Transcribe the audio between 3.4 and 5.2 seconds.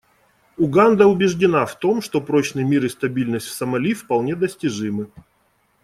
в Сомали вполне достижимы.